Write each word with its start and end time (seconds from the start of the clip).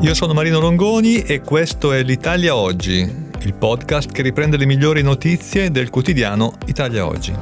Io 0.00 0.14
sono 0.14 0.32
Marino 0.32 0.60
Longoni 0.60 1.22
e 1.22 1.40
questo 1.40 1.92
è 1.92 2.02
l'Italia 2.02 2.54
Oggi, 2.54 2.98
il 3.40 3.54
podcast 3.54 4.10
che 4.10 4.22
riprende 4.22 4.56
le 4.56 4.66
migliori 4.66 5.02
notizie 5.02 5.70
del 5.70 5.90
quotidiano 5.90 6.54
Italia 6.66 7.06
Oggi. 7.06 7.32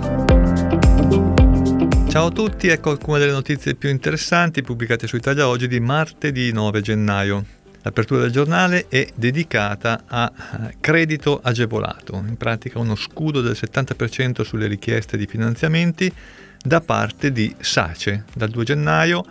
Ciao 2.09 2.27
a 2.27 2.31
tutti, 2.31 2.69
ecco 2.69 2.91
alcune 2.91 3.19
delle 3.19 3.33
notizie 3.33 3.75
più 3.75 3.89
interessanti 3.89 4.63
pubblicate 4.63 5.07
su 5.07 5.17
Italia 5.17 5.49
Oggi 5.49 5.69
di 5.69 5.81
martedì 5.81 6.53
9 6.53 6.81
gennaio. 6.81 7.45
L'apertura 7.83 8.23
del 8.23 8.33
giornale 8.33 8.87
è 8.89 9.07
dedicata 9.15 10.03
a 10.07 10.33
eh, 10.35 10.77
credito 10.81 11.41
agevolato, 11.41 12.17
in 12.27 12.37
pratica 12.37 12.81
uno 12.81 12.97
scudo 12.97 13.41
del 13.41 13.57
70% 13.59 14.43
sulle 14.43 14.67
richieste 14.67 15.17
di 15.17 15.27
finanziamenti 15.27 16.13
da 16.61 16.81
parte 16.81 17.31
di 17.31 17.55
SACE. 17.61 18.25
Dal 18.35 18.49
2 18.49 18.65
gennaio 18.65 19.25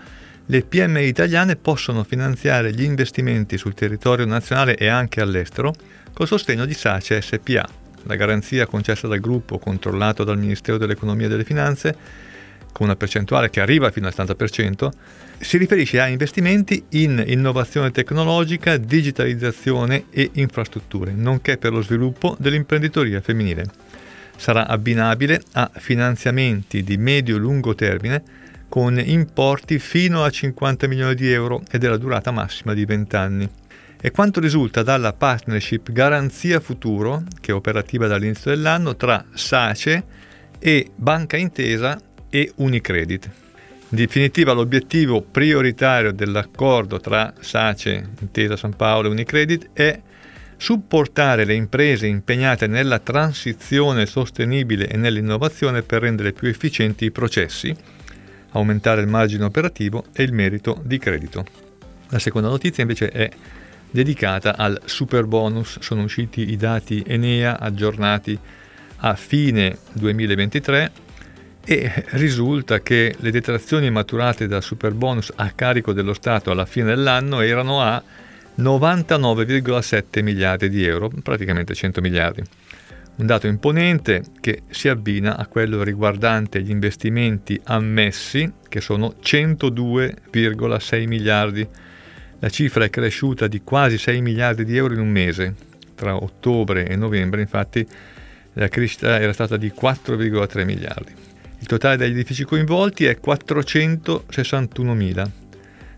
le 0.47 0.61
PMI 0.61 1.05
italiane 1.05 1.55
possono 1.55 2.03
finanziare 2.03 2.71
gli 2.71 2.83
investimenti 2.83 3.57
sul 3.57 3.73
territorio 3.73 4.25
nazionale 4.25 4.75
e 4.75 4.87
anche 4.87 5.19
all'estero 5.19 5.73
col 6.13 6.27
sostegno 6.27 6.65
di 6.65 6.75
SACE 6.75 7.19
SPA. 7.19 7.67
La 8.03 8.15
garanzia 8.15 8.67
concessa 8.67 9.07
dal 9.07 9.19
gruppo 9.19 9.57
controllato 9.57 10.23
dal 10.23 10.37
Ministero 10.37 10.77
dell'Economia 10.77 11.25
e 11.25 11.29
delle 11.29 11.43
Finanze, 11.43 11.95
con 12.71 12.85
una 12.85 12.95
percentuale 12.95 13.49
che 13.49 13.59
arriva 13.59 13.89
fino 13.89 14.05
al 14.05 14.13
70%, 14.15 14.89
si 15.39 15.57
riferisce 15.57 15.99
a 15.99 16.07
investimenti 16.07 16.85
in 16.89 17.23
innovazione 17.25 17.89
tecnologica, 17.89 18.77
digitalizzazione 18.77 20.05
e 20.11 20.29
infrastrutture, 20.33 21.11
nonché 21.11 21.57
per 21.57 21.71
lo 21.71 21.81
sviluppo 21.81 22.35
dell'imprenditoria 22.37 23.19
femminile. 23.19 23.65
Sarà 24.37 24.67
abbinabile 24.67 25.41
a 25.53 25.71
finanziamenti 25.73 26.83
di 26.83 26.97
medio-lungo 26.97 27.73
termine 27.73 28.43
con 28.75 28.99
importi 28.99 29.79
fino 29.79 30.25
a 30.25 30.29
50 30.29 30.87
milioni 30.87 31.15
di 31.15 31.31
euro 31.31 31.63
e 31.71 31.77
della 31.77 31.95
durata 31.95 32.31
massima 32.31 32.73
di 32.73 32.83
20 32.83 33.15
anni. 33.15 33.49
E 34.01 34.11
quanto 34.11 34.41
risulta 34.41 34.83
dalla 34.83 35.13
partnership 35.13 35.93
Garanzia 35.93 36.59
Futuro, 36.59 37.23
che 37.39 37.51
è 37.51 37.55
operativa 37.55 38.07
dall'inizio 38.07 38.51
dell'anno, 38.51 38.97
tra 38.97 39.23
SACE 39.33 40.03
e 40.59 40.91
Banca 40.93 41.37
Intesa 41.37 41.97
e 42.29 42.51
Unicredit. 42.55 43.29
In 43.91 43.97
definitiva 43.97 44.51
l'obiettivo 44.51 45.21
prioritario 45.21 46.11
dell'accordo 46.11 46.99
tra 46.99 47.33
SACE, 47.39 48.09
Intesa 48.19 48.57
San 48.57 48.75
Paolo 48.75 49.07
e 49.07 49.11
Unicredit 49.11 49.69
è 49.71 50.01
supportare 50.57 51.45
le 51.45 51.53
imprese 51.53 52.07
impegnate 52.07 52.67
nella 52.67 52.99
transizione 52.99 54.05
sostenibile 54.05 54.89
e 54.89 54.97
nell'innovazione 54.97 55.81
per 55.81 56.01
rendere 56.01 56.33
più 56.33 56.49
efficienti 56.49 57.05
i 57.05 57.11
processi, 57.11 58.03
aumentare 58.57 59.01
il 59.01 59.07
margine 59.07 59.43
operativo 59.43 60.05
e 60.13 60.23
il 60.23 60.33
merito 60.33 60.81
di 60.83 60.97
credito. 60.97 61.45
La 62.09 62.19
seconda 62.19 62.47
notizia 62.49 62.83
invece 62.83 63.09
è 63.09 63.29
dedicata 63.89 64.57
al 64.57 64.81
super 64.85 65.25
bonus. 65.25 65.79
Sono 65.79 66.03
usciti 66.03 66.51
i 66.51 66.57
dati 66.57 67.03
Enea 67.05 67.59
aggiornati 67.59 68.37
a 68.97 69.15
fine 69.15 69.77
2023 69.93 70.91
e 71.65 72.05
risulta 72.11 72.81
che 72.81 73.15
le 73.17 73.31
detrazioni 73.31 73.89
maturate 73.89 74.47
dal 74.47 74.61
super 74.63 74.93
bonus 74.93 75.31
a 75.35 75.51
carico 75.51 75.93
dello 75.93 76.13
Stato 76.13 76.51
alla 76.51 76.65
fine 76.65 76.85
dell'anno 76.85 77.41
erano 77.41 77.81
a 77.81 78.01
99,7 78.57 80.23
miliardi 80.23 80.69
di 80.69 80.85
euro, 80.85 81.11
praticamente 81.21 81.73
100 81.73 82.01
miliardi. 82.01 82.43
Un 83.17 83.27
dato 83.27 83.47
imponente 83.47 84.23
che 84.41 84.63
si 84.69 84.89
abbina 84.89 85.37
a 85.37 85.47
quello 85.47 85.83
riguardante 85.83 86.61
gli 86.61 86.69
investimenti 86.69 87.57
ammessi, 87.63 88.51
che 88.67 88.81
sono 88.81 89.15
102,6 89.23 91.07
miliardi. 91.07 91.65
La 92.39 92.49
cifra 92.49 92.83
è 92.83 92.89
cresciuta 92.89 93.47
di 93.47 93.61
quasi 93.61 93.97
6 93.97 94.19
miliardi 94.19 94.65
di 94.65 94.75
euro 94.75 94.95
in 94.95 94.99
un 94.99 95.07
mese. 95.07 95.55
Tra 95.95 96.21
ottobre 96.21 96.89
e 96.89 96.97
novembre, 96.97 97.39
infatti, 97.39 97.87
la 98.53 98.67
crescita 98.67 99.17
era 99.17 99.31
stata 99.31 99.55
di 99.55 99.71
4,3 99.73 100.65
miliardi. 100.65 101.13
Il 101.59 101.67
totale 101.67 101.95
degli 101.95 102.11
edifici 102.11 102.43
coinvolti 102.43 103.05
è 103.05 103.17
461.000. 103.25 105.29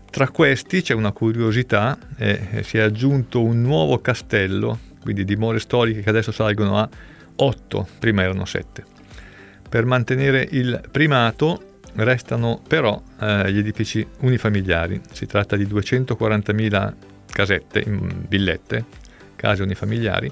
Tra 0.08 0.28
questi 0.28 0.82
c'è 0.82 0.94
una 0.94 1.10
curiosità, 1.10 1.98
eh, 2.16 2.62
si 2.62 2.78
è 2.78 2.80
aggiunto 2.80 3.42
un 3.42 3.60
nuovo 3.60 3.98
castello 3.98 4.86
quindi 5.08 5.24
dimore 5.24 5.58
storiche 5.58 6.02
che 6.02 6.10
adesso 6.10 6.32
salgono 6.32 6.76
a 6.76 6.86
8, 7.36 7.88
prima 7.98 8.20
erano 8.20 8.44
7. 8.44 8.84
Per 9.66 9.86
mantenere 9.86 10.46
il 10.50 10.82
primato 10.90 11.78
restano 11.94 12.60
però 12.68 13.02
eh, 13.18 13.50
gli 13.50 13.56
edifici 13.56 14.06
unifamiliari, 14.18 15.00
si 15.10 15.24
tratta 15.24 15.56
di 15.56 15.64
240.000 15.64 16.92
casette, 17.24 17.86
villette, 18.28 18.84
case 19.34 19.62
unifamiliari, 19.62 20.30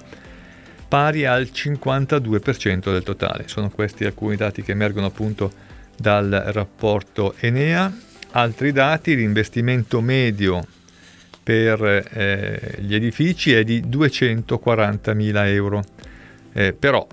pari 0.86 1.24
al 1.24 1.44
52% 1.44 2.92
del 2.92 3.02
totale. 3.02 3.48
Sono 3.48 3.70
questi 3.70 4.04
alcuni 4.04 4.36
dati 4.36 4.60
che 4.60 4.72
emergono 4.72 5.06
appunto 5.06 5.50
dal 5.96 6.28
rapporto 6.48 7.34
Enea. 7.38 7.90
Altri 8.32 8.72
dati, 8.72 9.16
l'investimento 9.16 10.02
medio 10.02 10.66
per 11.46 11.80
eh, 12.12 12.74
gli 12.80 12.92
edifici 12.92 13.52
è 13.52 13.62
di 13.62 13.82
240.000 13.82 15.46
euro, 15.46 15.84
eh, 16.52 16.72
però 16.72 17.06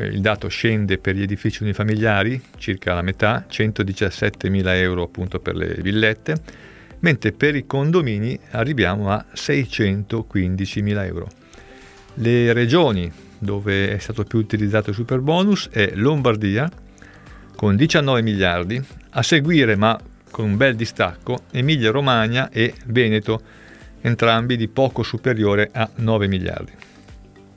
il 0.00 0.20
dato 0.20 0.48
scende 0.48 0.98
per 0.98 1.14
gli 1.14 1.22
edifici 1.22 1.62
unifamiliari, 1.62 2.42
circa 2.58 2.92
la 2.92 3.02
metà, 3.02 3.46
117.000 3.48 4.66
euro 4.74 5.04
appunto 5.04 5.38
per 5.38 5.54
le 5.54 5.76
villette, 5.78 6.34
mentre 6.98 7.30
per 7.30 7.54
i 7.54 7.64
condomini 7.64 8.36
arriviamo 8.50 9.12
a 9.12 9.24
615.000 9.32 11.04
euro. 11.04 11.28
Le 12.14 12.52
regioni 12.52 13.12
dove 13.38 13.94
è 13.94 13.98
stato 13.98 14.24
più 14.24 14.40
utilizzato 14.40 14.90
il 14.90 14.96
super 14.96 15.20
bonus 15.20 15.68
è 15.70 15.92
Lombardia 15.94 16.68
con 17.54 17.76
19 17.76 18.22
miliardi, 18.22 18.84
a 19.10 19.22
seguire 19.22 19.76
ma 19.76 19.96
con 20.32 20.46
un 20.46 20.56
bel 20.56 20.74
distacco 20.74 21.42
Emilia 21.52 21.92
Romagna 21.92 22.50
e 22.50 22.74
Veneto, 22.86 23.40
entrambi 24.00 24.56
di 24.56 24.66
poco 24.66 25.04
superiore 25.04 25.70
a 25.72 25.88
9 25.94 26.26
miliardi. 26.26 26.72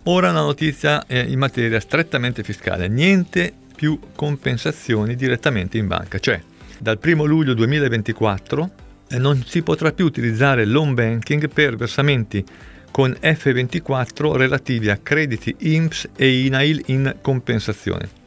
Ora 0.04 0.30
una 0.30 0.42
notizia 0.42 1.04
in 1.08 1.40
materia 1.40 1.80
strettamente 1.80 2.44
fiscale, 2.44 2.88
niente 2.88 3.52
più 3.76 4.00
compensazioni 4.16 5.16
direttamente 5.16 5.80
in 5.80 5.88
banca, 5.88 6.20
cioè 6.20 6.40
dal 6.78 7.00
1 7.04 7.24
luglio 7.24 7.56
2024 7.56 8.70
eh, 9.08 9.18
non 9.18 9.44
si 9.44 9.64
potrà 9.64 9.92
più 9.92 10.06
utilizzare 10.06 10.66
l'home 10.66 10.94
banking 10.94 11.50
per 11.50 11.76
versamenti 11.76 12.44
con 12.92 13.16
F24 13.20 14.36
relativi 14.36 14.90
a 14.90 14.98
crediti 14.98 15.56
INPS 15.58 16.10
e 16.16 16.46
INAIL 16.46 16.84
in 16.88 17.16
compensazione. 17.22 18.25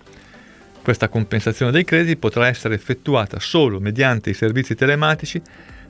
Questa 0.89 1.11
compensazione 1.11 1.71
dei 1.71 1.85
crediti 1.85 2.17
potrà 2.17 2.47
essere 2.47 2.75
effettuata 2.75 3.39
solo 3.41 3.79
mediante 3.79 4.31
i 4.31 4.33
servizi 4.33 4.75
telematici 4.75 5.39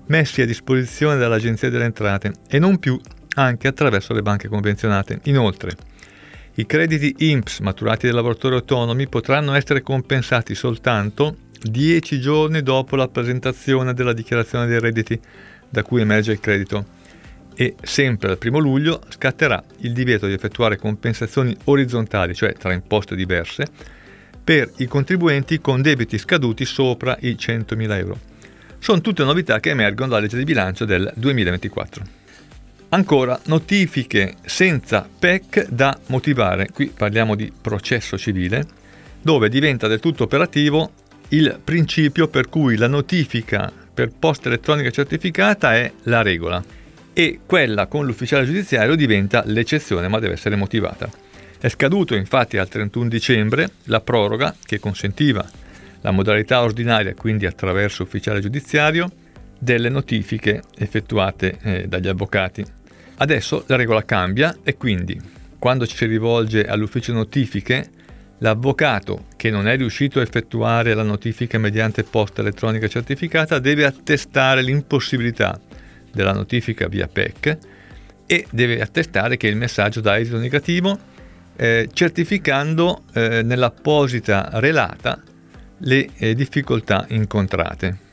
messi 0.07 0.43
a 0.43 0.45
disposizione 0.45 1.17
dall'Agenzia 1.17 1.71
delle 1.71 1.85
Entrate 1.85 2.33
e 2.49 2.59
non 2.59 2.81
più 2.81 3.01
anche 3.37 3.69
attraverso 3.69 4.13
le 4.13 4.23
banche 4.23 4.49
convenzionate. 4.49 5.21
Inoltre, 5.27 5.77
i 6.55 6.67
crediti 6.67 7.15
INPS 7.31 7.61
maturati 7.61 8.07
dai 8.07 8.15
lavoratori 8.17 8.57
autonomi 8.57 9.07
potranno 9.07 9.55
essere 9.55 9.83
compensati 9.83 10.57
soltanto 10.57 11.37
10 11.63 12.19
giorni 12.19 12.61
dopo 12.65 12.97
la 12.97 13.07
presentazione 13.07 13.95
della 13.95 14.13
dichiarazione 14.13 14.67
dei 14.67 14.81
redditi 14.81 15.21
da 15.69 15.85
cui 15.85 16.01
emerge 16.01 16.33
il 16.33 16.41
credito 16.41 16.85
e 17.55 17.77
sempre 17.83 18.27
dal 18.27 18.39
1 18.43 18.59
luglio 18.59 19.01
scatterà 19.11 19.63
il 19.83 19.93
divieto 19.93 20.27
di 20.27 20.33
effettuare 20.33 20.77
compensazioni 20.77 21.57
orizzontali, 21.67 22.35
cioè 22.35 22.53
tra 22.55 22.73
imposte 22.73 23.15
diverse, 23.15 23.97
per 24.49 24.73
i 24.77 24.87
contribuenti 24.87 25.61
con 25.61 25.83
debiti 25.83 26.17
scaduti 26.17 26.65
sopra 26.65 27.19
i 27.21 27.37
100.000 27.39 27.99
euro. 27.99 28.19
Sono 28.79 29.03
tutte 29.03 29.23
novità 29.23 29.61
che 29.61 29.69
emergono 29.69 30.09
dalla 30.09 30.23
legge 30.23 30.39
di 30.39 30.45
bilancio 30.45 30.87
del 30.87 31.13
2024. 31.17 32.03
Ancora, 32.89 33.39
notifiche 33.45 34.37
senza 34.47 35.07
PEC 35.07 35.69
da 35.69 35.99
motivare. 36.07 36.69
Qui 36.73 36.87
parliamo 36.97 37.35
di 37.35 37.53
processo 37.61 38.17
civile, 38.17 38.67
dove 39.21 39.51
diventa 39.51 39.87
del 39.87 40.01
tutto 40.01 40.23
operativo 40.23 40.93
il 41.29 41.61
principio 41.63 42.29
per 42.29 42.49
cui 42.49 42.79
la 42.79 42.89
notifica 42.89 43.71
per 43.93 44.13
posta 44.19 44.49
elettronica 44.49 44.89
certificata 44.89 45.75
è 45.75 45.93
la 46.05 46.23
regola 46.23 46.65
e 47.13 47.41
quella 47.45 47.87
con 47.87 48.07
l'ufficiale 48.07 48.47
giudiziario 48.47 48.95
diventa 48.95 49.43
l'eccezione 49.45 50.09
ma 50.09 50.19
deve 50.19 50.33
essere 50.33 50.57
motivata. 50.57 51.28
È 51.61 51.69
scaduto 51.69 52.15
infatti 52.15 52.57
al 52.57 52.69
31 52.69 53.09
dicembre 53.09 53.71
la 53.85 54.01
proroga 54.01 54.55
che 54.65 54.79
consentiva 54.79 55.45
la 56.03 56.13
modalità 56.13 56.63
ordinaria, 56.63 57.15
quindi 57.15 57.47
attraverso 57.47 58.05
ufficiale 58.05 58.39
giudiziario, 58.41 59.11
delle 59.59 59.89
notifiche 59.89 60.63
effettuate 60.77 61.59
eh, 61.61 61.89
dagli 61.89 62.07
avvocati. 62.07 62.65
Adesso 63.17 63.65
la 63.67 63.75
regola 63.75 64.05
cambia 64.05 64.59
e 64.63 64.77
quindi 64.77 65.21
quando 65.59 65.85
ci 65.85 65.97
si 65.97 66.07
rivolge 66.07 66.65
all'ufficio 66.65 67.13
notifiche, 67.13 67.91
l'avvocato 68.39 69.25
che 69.35 69.51
non 69.51 69.67
è 69.67 69.77
riuscito 69.77 70.21
a 70.21 70.23
effettuare 70.23 70.95
la 70.95 71.03
notifica 71.03 71.59
mediante 71.59 72.05
posta 72.05 72.41
elettronica 72.41 72.87
certificata 72.87 73.59
deve 73.59 73.85
attestare 73.85 74.63
l'impossibilità 74.63 75.61
della 76.13 76.33
notifica 76.33 76.87
via 76.87 77.09
PEC 77.09 77.59
e 78.27 78.47
deve 78.53 78.81
attestare 78.81 79.37
che 79.37 79.49
il 79.49 79.57
messaggio 79.57 80.01
dà 80.01 80.17
esito 80.21 80.39
negativo 80.39 81.17
eh, 81.61 81.89
certificando 81.93 83.03
eh, 83.13 83.43
nell'apposita 83.43 84.49
relata 84.55 85.21
le 85.79 86.09
eh, 86.17 86.35
difficoltà 86.35 87.05
incontrate. 87.09 88.07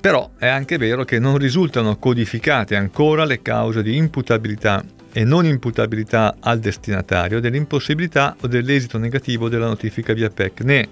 Però 0.00 0.32
è 0.36 0.48
anche 0.48 0.78
vero 0.78 1.04
che 1.04 1.20
non 1.20 1.38
risultano 1.38 1.96
codificate 1.96 2.74
ancora 2.74 3.24
le 3.24 3.40
cause 3.40 3.82
di 3.82 3.96
imputabilità 3.96 4.84
e 5.12 5.24
non 5.24 5.46
imputabilità 5.46 6.36
al 6.40 6.58
destinatario 6.58 7.40
dell'impossibilità 7.40 8.36
o 8.40 8.46
dell'esito 8.46 8.98
negativo 8.98 9.48
della 9.48 9.66
notifica 9.66 10.12
via 10.12 10.30
PEC, 10.30 10.60
né 10.62 10.88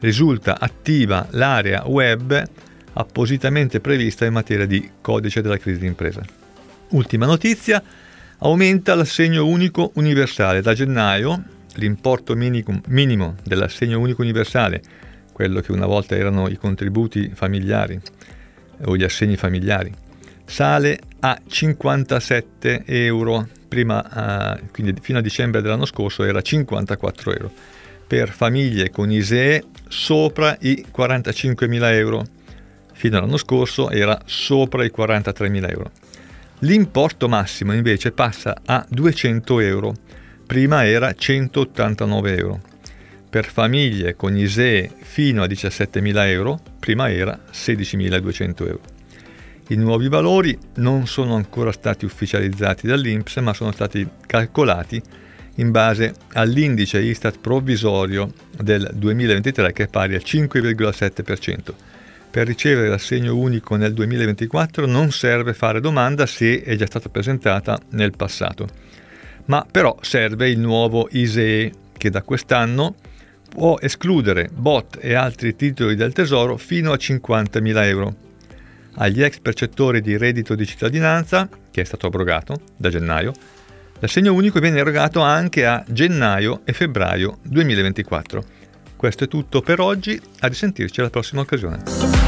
risulta 0.00 0.58
attiva 0.58 1.26
l'area 1.30 1.84
web 1.86 2.44
appositamente 2.92 3.80
prevista 3.80 4.24
in 4.24 4.32
materia 4.32 4.66
di 4.66 4.90
codice 5.00 5.42
della 5.42 5.58
crisi 5.58 5.78
d'impresa. 5.80 6.22
Ultima 6.90 7.26
notizia, 7.26 7.82
aumenta 8.38 8.94
l'assegno 8.94 9.46
unico 9.46 9.92
universale. 9.94 10.60
Da 10.60 10.74
gennaio 10.74 11.42
l'importo 11.76 12.34
minimo 12.34 13.34
dell'assegno 13.42 13.98
unico 13.98 14.22
universale, 14.22 14.82
quello 15.32 15.60
che 15.60 15.72
una 15.72 15.86
volta 15.86 16.16
erano 16.16 16.48
i 16.48 16.56
contributi 16.56 17.30
familiari 17.34 18.00
o 18.84 18.96
gli 18.96 19.04
assegni 19.04 19.36
familiari, 19.36 19.92
sale 20.44 20.98
a 21.20 21.38
57 21.46 22.84
euro, 22.86 23.48
prima, 23.68 24.56
uh, 24.60 24.70
quindi 24.70 24.94
fino 25.00 25.18
a 25.18 25.22
dicembre 25.22 25.60
dell'anno 25.60 25.84
scorso 25.84 26.24
era 26.24 26.40
54 26.40 27.32
euro, 27.32 27.52
per 28.06 28.30
famiglie 28.30 28.90
con 28.90 29.10
ISEE 29.10 29.64
sopra 29.88 30.56
i 30.60 30.86
45.000 30.96 31.92
euro, 31.92 32.24
fino 32.92 33.18
all'anno 33.18 33.36
scorso 33.36 33.90
era 33.90 34.18
sopra 34.24 34.84
i 34.84 34.92
43.000 34.94 35.70
euro. 35.70 35.90
L'importo 36.60 37.28
massimo 37.28 37.74
invece 37.74 38.12
passa 38.12 38.56
a 38.64 38.84
200 38.88 39.60
euro, 39.60 39.94
prima 40.46 40.86
era 40.86 41.12
189 41.12 42.36
euro. 42.36 42.60
Per 43.28 43.44
famiglie 43.44 44.16
con 44.16 44.34
ISEE 44.34 44.90
fino 45.00 45.42
a 45.42 45.46
17.000 45.46 46.26
euro, 46.28 46.58
prima 46.80 47.10
era 47.10 47.38
16.200 47.52 48.66
euro. 48.66 48.80
I 49.68 49.76
nuovi 49.76 50.08
valori 50.08 50.58
non 50.76 51.06
sono 51.06 51.34
ancora 51.34 51.72
stati 51.72 52.06
ufficializzati 52.06 52.86
dall'INPS 52.86 53.36
ma 53.38 53.52
sono 53.52 53.72
stati 53.72 54.08
calcolati 54.24 55.02
in 55.56 55.70
base 55.70 56.14
all'indice 56.34 57.00
Istat 57.00 57.38
provvisorio 57.38 58.32
del 58.58 58.88
2023 58.94 59.72
che 59.72 59.82
è 59.84 59.88
pari 59.88 60.14
al 60.14 60.22
5,7%. 60.24 61.74
Per 62.36 62.46
ricevere 62.46 62.88
l'assegno 62.88 63.34
unico 63.34 63.76
nel 63.76 63.94
2024 63.94 64.84
non 64.84 65.10
serve 65.10 65.54
fare 65.54 65.80
domanda 65.80 66.26
se 66.26 66.62
è 66.62 66.76
già 66.76 66.84
stata 66.84 67.08
presentata 67.08 67.80
nel 67.92 68.14
passato, 68.14 68.68
ma 69.46 69.66
però 69.68 69.96
serve 70.02 70.50
il 70.50 70.58
nuovo 70.58 71.08
ISEE 71.10 71.72
che 71.96 72.10
da 72.10 72.20
quest'anno 72.20 72.96
può 73.48 73.78
escludere 73.80 74.50
bot 74.52 74.98
e 75.00 75.14
altri 75.14 75.56
titoli 75.56 75.94
del 75.94 76.12
tesoro 76.12 76.58
fino 76.58 76.92
a 76.92 76.96
50.000 76.96 77.84
euro 77.84 78.14
agli 78.96 79.22
ex 79.22 79.38
percettori 79.38 80.02
di 80.02 80.18
reddito 80.18 80.54
di 80.54 80.66
cittadinanza, 80.66 81.48
che 81.70 81.80
è 81.80 81.84
stato 81.84 82.06
abrogato 82.06 82.60
da 82.76 82.90
gennaio, 82.90 83.32
l'assegno 83.98 84.34
unico 84.34 84.60
viene 84.60 84.80
erogato 84.80 85.22
anche 85.22 85.64
a 85.64 85.82
gennaio 85.88 86.60
e 86.64 86.74
febbraio 86.74 87.38
2024. 87.44 88.44
Questo 88.94 89.24
è 89.24 89.28
tutto 89.28 89.62
per 89.62 89.80
oggi, 89.80 90.20
a 90.40 90.48
risentirci 90.48 91.00
alla 91.00 91.08
prossima 91.10 91.40
occasione. 91.40 92.25